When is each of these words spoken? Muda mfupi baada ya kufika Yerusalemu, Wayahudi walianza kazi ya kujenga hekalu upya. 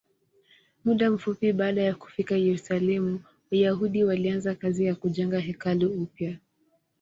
Muda 0.85 1.11
mfupi 1.11 1.53
baada 1.53 1.81
ya 1.81 1.95
kufika 1.95 2.35
Yerusalemu, 2.35 3.23
Wayahudi 3.51 4.03
walianza 4.03 4.55
kazi 4.55 4.85
ya 4.85 4.95
kujenga 4.95 5.39
hekalu 5.39 5.91
upya. 6.03 6.37